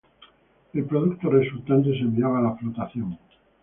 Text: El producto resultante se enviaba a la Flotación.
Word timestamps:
El 0.73 0.83
producto 0.85 1.29
resultante 1.29 1.91
se 1.91 1.99
enviaba 1.99 2.39
a 2.39 2.41
la 2.41 2.55
Flotación. 2.55 3.19